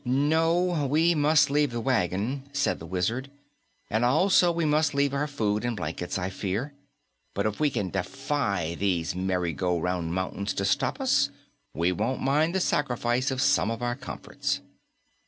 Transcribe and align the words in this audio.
"No, 0.03 0.87
we 0.87 1.13
must 1.13 1.51
leave 1.51 1.69
the 1.69 1.79
wagon," 1.79 2.49
said 2.53 2.79
the 2.79 2.87
wizard, 2.87 3.29
"and 3.87 4.03
also 4.03 4.51
we 4.51 4.65
must 4.65 4.95
leave 4.95 5.13
our 5.13 5.27
food 5.27 5.63
and 5.63 5.77
blankets, 5.77 6.17
I 6.17 6.31
fear. 6.31 6.73
But 7.35 7.45
if 7.45 7.59
we 7.59 7.69
can 7.69 7.91
defy 7.91 8.73
these 8.73 9.13
Merry 9.13 9.53
Go 9.53 9.77
Round 9.79 10.11
Mountains 10.11 10.55
to 10.55 10.65
stop 10.65 10.99
us, 10.99 11.29
we 11.75 11.91
won't 11.91 12.19
mind 12.23 12.55
the 12.55 12.59
sacrifice 12.59 13.29
of 13.29 13.43
some 13.43 13.69
of 13.69 13.83
our 13.83 13.95
comforts." 13.95 14.61